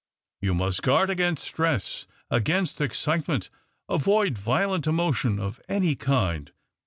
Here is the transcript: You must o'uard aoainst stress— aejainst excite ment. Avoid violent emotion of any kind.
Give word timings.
You 0.41 0.55
must 0.55 0.81
o'uard 0.87 1.09
aoainst 1.09 1.37
stress— 1.37 2.07
aejainst 2.31 2.81
excite 2.81 3.27
ment. 3.27 3.51
Avoid 3.87 4.35
violent 4.35 4.87
emotion 4.87 5.39
of 5.39 5.61
any 5.69 5.93
kind. 5.93 6.51